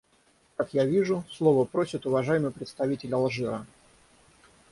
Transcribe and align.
Как 0.57 0.73
я 0.73 0.83
вижу, 0.83 1.23
слова 1.29 1.63
просит 1.63 2.07
уважаемый 2.07 2.49
представитель 2.51 3.13
Алжира. 3.13 3.67